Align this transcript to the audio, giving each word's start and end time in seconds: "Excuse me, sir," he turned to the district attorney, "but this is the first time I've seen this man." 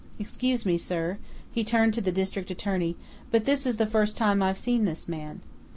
"Excuse 0.17 0.65
me, 0.65 0.79
sir," 0.79 1.19
he 1.51 1.63
turned 1.63 1.93
to 1.93 2.01
the 2.01 2.11
district 2.11 2.49
attorney, 2.49 2.95
"but 3.29 3.45
this 3.45 3.67
is 3.67 3.77
the 3.77 3.85
first 3.85 4.17
time 4.17 4.41
I've 4.41 4.57
seen 4.57 4.85
this 4.85 5.07
man." 5.07 5.41